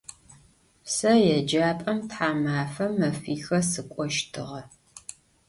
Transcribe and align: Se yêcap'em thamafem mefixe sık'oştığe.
Se 0.93 1.11
yêcap'em 1.25 1.99
thamafem 2.11 2.91
mefixe 2.99 3.59
sık'oştığe. 3.71 4.61